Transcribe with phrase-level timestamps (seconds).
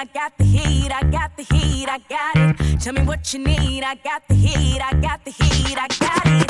[0.00, 2.80] I got the heat, I got the heat, I got it.
[2.80, 6.26] Tell me what you need, I got the heat, I got the heat, I got
[6.26, 6.49] it.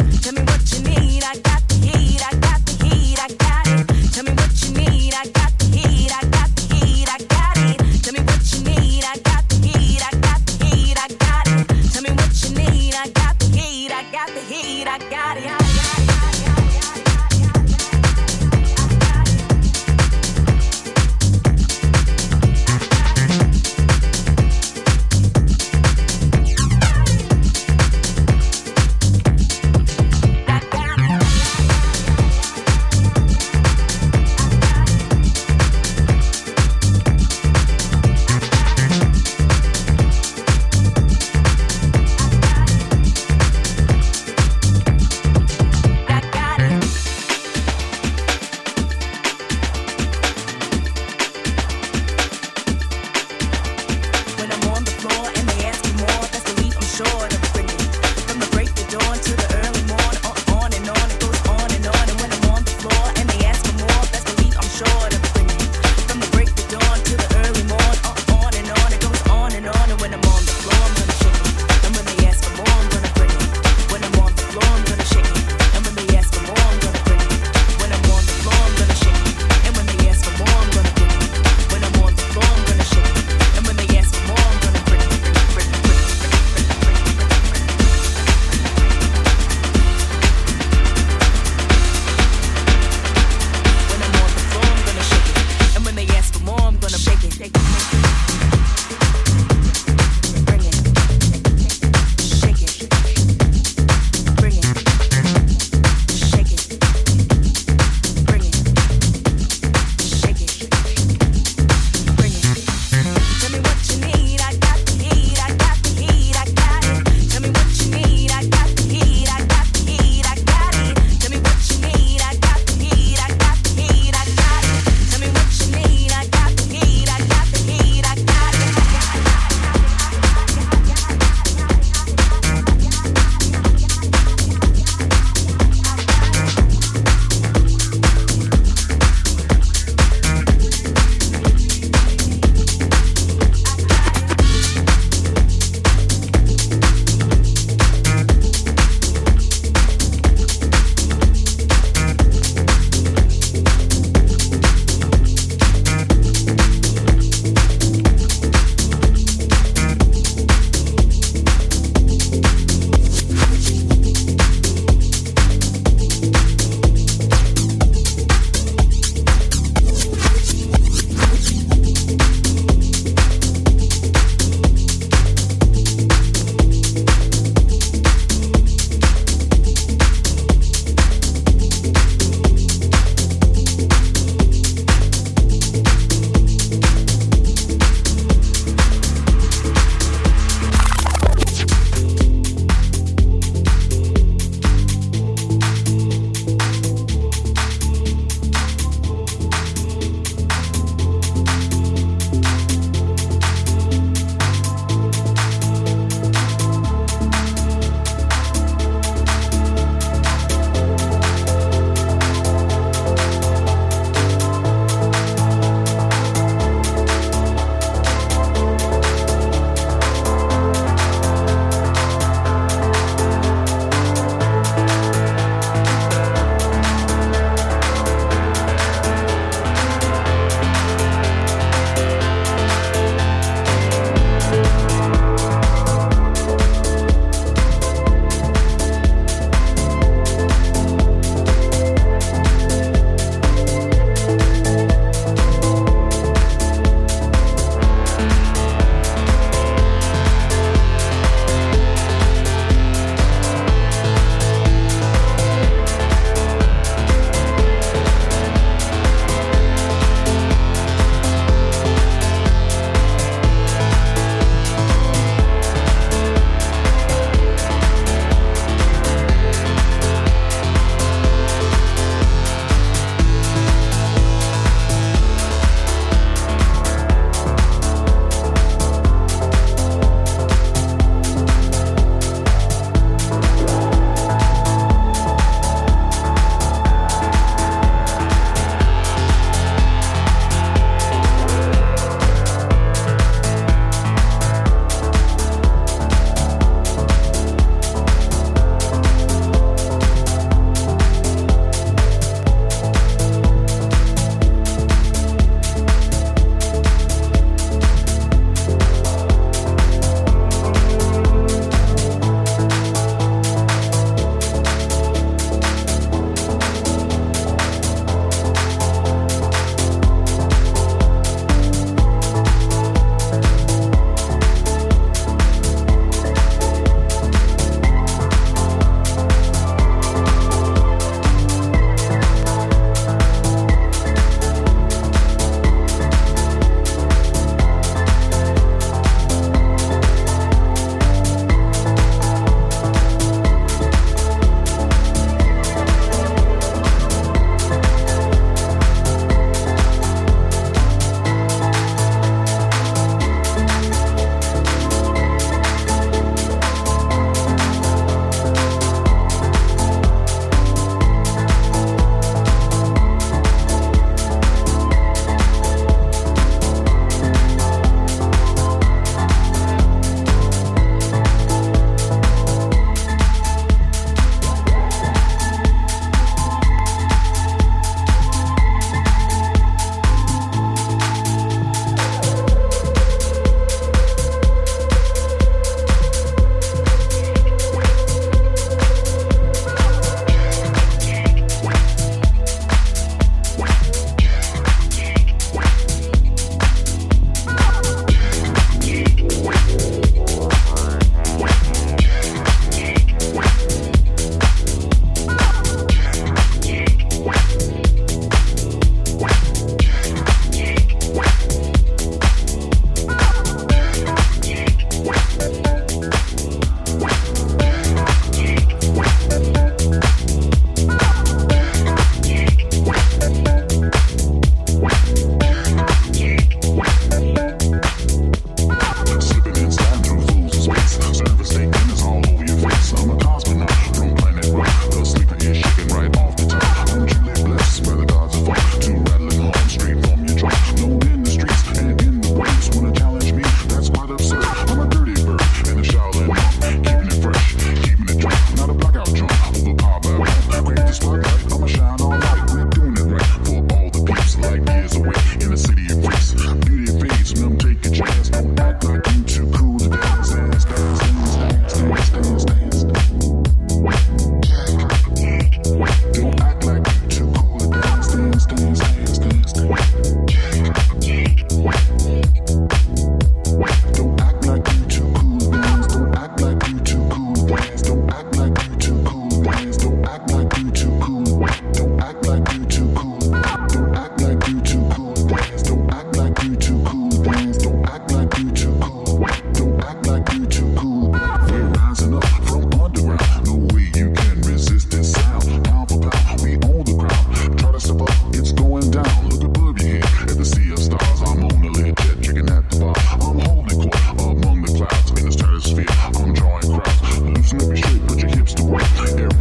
[508.06, 509.39] Put your hips to right.